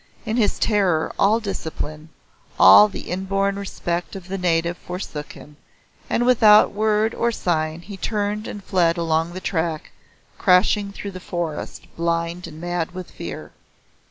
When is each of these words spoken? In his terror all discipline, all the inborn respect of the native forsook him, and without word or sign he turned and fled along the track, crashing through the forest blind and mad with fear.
In 0.25 0.35
his 0.37 0.57
terror 0.57 1.13
all 1.19 1.39
discipline, 1.39 2.09
all 2.59 2.87
the 2.87 3.01
inborn 3.11 3.57
respect 3.57 4.15
of 4.15 4.29
the 4.29 4.37
native 4.39 4.75
forsook 4.79 5.33
him, 5.33 5.57
and 6.09 6.25
without 6.25 6.71
word 6.71 7.13
or 7.13 7.31
sign 7.31 7.81
he 7.81 7.97
turned 7.97 8.47
and 8.47 8.63
fled 8.63 8.97
along 8.97 9.33
the 9.33 9.39
track, 9.39 9.91
crashing 10.39 10.91
through 10.91 11.11
the 11.11 11.19
forest 11.19 11.85
blind 11.95 12.47
and 12.47 12.59
mad 12.59 12.93
with 12.93 13.11
fear. 13.11 13.51